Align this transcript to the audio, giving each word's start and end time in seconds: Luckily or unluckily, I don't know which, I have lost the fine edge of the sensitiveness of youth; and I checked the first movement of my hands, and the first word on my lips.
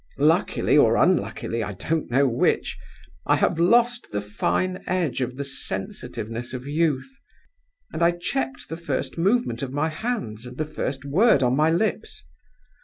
Luckily 0.17 0.75
or 0.79 0.95
unluckily, 0.97 1.61
I 1.61 1.73
don't 1.73 2.09
know 2.09 2.27
which, 2.27 2.75
I 3.27 3.35
have 3.35 3.59
lost 3.59 4.07
the 4.11 4.19
fine 4.19 4.83
edge 4.87 5.21
of 5.21 5.35
the 5.37 5.43
sensitiveness 5.43 6.53
of 6.53 6.65
youth; 6.65 7.19
and 7.93 8.01
I 8.01 8.09
checked 8.09 8.69
the 8.69 8.77
first 8.77 9.19
movement 9.19 9.61
of 9.61 9.75
my 9.75 9.89
hands, 9.89 10.47
and 10.47 10.57
the 10.57 10.65
first 10.65 11.05
word 11.05 11.43
on 11.43 11.55
my 11.55 11.69
lips. 11.69 12.23